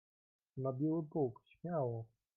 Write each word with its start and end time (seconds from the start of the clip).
"Na 0.57 0.71
miły 0.71 1.03
Bóg, 1.03 1.41
śmiało!" 1.45 2.05